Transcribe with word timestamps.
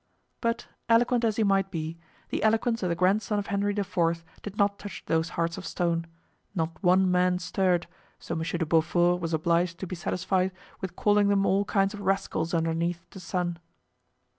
But 0.41 0.65
eloquent 0.89 1.23
as 1.23 1.35
he 1.35 1.43
might 1.43 1.69
be, 1.69 1.99
the 2.29 2.41
eloquence 2.41 2.81
of 2.81 2.89
the 2.89 2.95
grandson 2.95 3.37
of 3.37 3.45
Henry 3.45 3.73
IV. 3.77 4.25
did 4.41 4.57
not 4.57 4.79
touch 4.79 5.03
those 5.05 5.29
hearts 5.37 5.59
of 5.59 5.65
stone; 5.67 6.07
not 6.55 6.81
one 6.81 7.11
man 7.11 7.37
stirred, 7.37 7.85
so 8.17 8.33
Monsieur 8.33 8.57
de 8.57 8.65
Beaufort 8.65 9.21
was 9.21 9.31
obliged 9.31 9.77
to 9.77 9.85
be 9.85 9.95
satisfied 9.95 10.51
with 10.79 10.95
calling 10.95 11.27
them 11.27 11.45
all 11.45 11.65
kinds 11.65 11.93
of 11.93 11.99
rascals 12.01 12.51
underneath 12.51 13.07
the 13.11 13.19
sun. 13.19 13.59